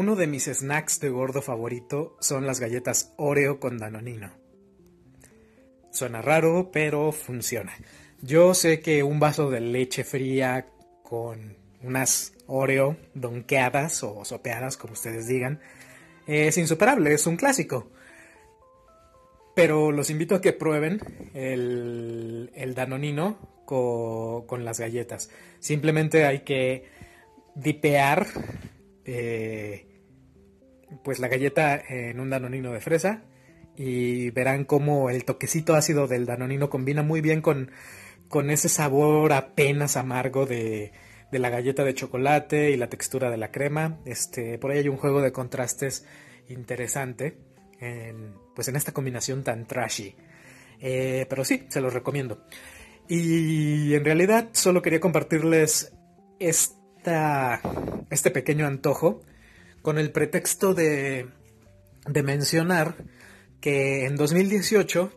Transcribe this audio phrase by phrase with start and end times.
[0.00, 4.30] Uno de mis snacks de gordo favorito son las galletas Oreo con Danonino.
[5.90, 7.72] Suena raro, pero funciona.
[8.22, 10.68] Yo sé que un vaso de leche fría
[11.02, 15.58] con unas Oreo donkeadas o sopeadas, como ustedes digan,
[16.28, 17.90] es insuperable, es un clásico.
[19.56, 21.00] Pero los invito a que prueben
[21.34, 25.28] el, danonino con, las galletas.
[25.58, 26.84] Simplemente hay que
[27.56, 28.28] dipear
[29.04, 29.86] eh,
[31.02, 33.22] pues la galleta en un danonino de fresa
[33.76, 37.70] y verán cómo el toquecito ácido del danonino combina muy bien con,
[38.28, 40.92] con ese sabor apenas amargo de,
[41.30, 43.98] de la galleta de chocolate y la textura de la crema.
[44.04, 46.06] Este, por ahí hay un juego de contrastes
[46.48, 47.38] interesante
[47.80, 50.16] en, pues en esta combinación tan trashy.
[50.80, 52.44] Eh, pero sí, se los recomiendo.
[53.08, 55.92] Y en realidad solo quería compartirles
[56.38, 57.60] esta,
[58.10, 59.22] este pequeño antojo
[59.88, 61.30] con el pretexto de,
[62.22, 63.06] mencionar
[63.58, 65.10] que en 2018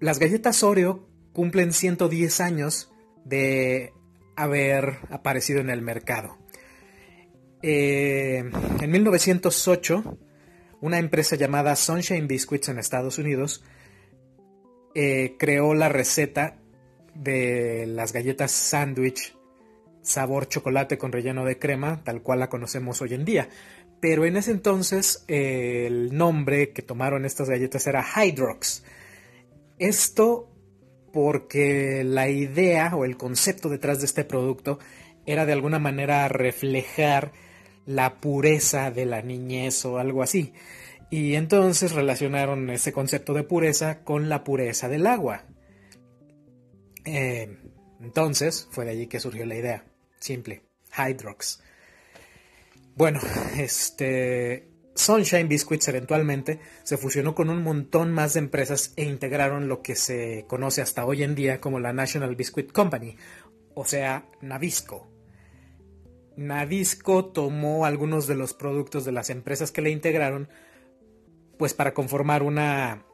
[0.00, 2.90] las galletas Oreo cumplen 110 años
[3.24, 3.92] de
[4.34, 6.38] haber aparecido en el mercado.
[7.62, 10.18] Eh, en 1908,
[10.80, 13.62] una empresa llamada Sunshine Biscuits en Estados Unidos
[14.96, 16.58] eh, creó la receta
[17.14, 19.36] de las galletas sandwich
[20.02, 23.48] sabor chocolate con relleno de crema, tal cual la conocemos hoy en día.
[24.00, 28.84] Pero en ese entonces el nombre que tomaron estas galletas era Hydrox.
[29.78, 30.50] Esto
[31.12, 34.78] porque la idea o el concepto detrás de este producto
[35.26, 37.32] era de alguna manera reflejar
[37.86, 40.52] la pureza de la niñez o algo así.
[41.10, 45.44] Y entonces relacionaron ese concepto de pureza con la pureza del agua.
[47.04, 47.58] Eh,
[48.00, 49.89] entonces fue de allí que surgió la idea.
[50.20, 50.62] Simple.
[50.96, 51.62] Hydrox.
[52.94, 53.20] Bueno,
[53.56, 59.82] este Sunshine Biscuits eventualmente se fusionó con un montón más de empresas e integraron lo
[59.82, 63.16] que se conoce hasta hoy en día como la National Biscuit Company,
[63.74, 65.10] o sea, Nabisco.
[66.36, 70.48] Nabisco tomó algunos de los productos de las empresas que le integraron,
[71.58, 73.04] pues para conformar una,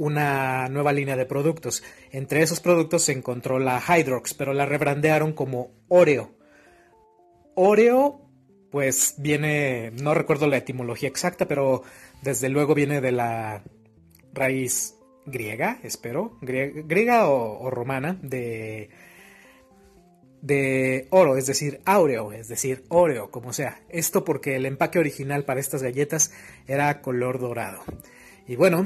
[0.00, 1.82] una nueva línea de productos.
[2.10, 6.32] Entre esos productos se encontró la Hydrox, pero la rebrandearon como Oreo.
[7.54, 8.26] Oreo
[8.70, 11.82] pues viene, no recuerdo la etimología exacta, pero
[12.22, 13.62] desde luego viene de la
[14.32, 14.94] raíz
[15.26, 18.88] griega, espero, griega, o, romana, de,
[20.40, 23.82] de oro, es decir, áureo, es decir, óreo, como sea.
[23.90, 26.32] Esto porque el empaque original para estas galletas
[26.66, 27.82] era color dorado.
[28.46, 28.84] Y bueno,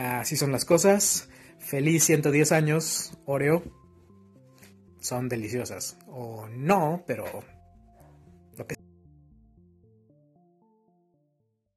[0.00, 1.28] así son las cosas.
[1.58, 3.62] Feliz 110 años, Oreo.
[5.00, 5.96] Son deliciosas.
[6.08, 7.24] O no, pero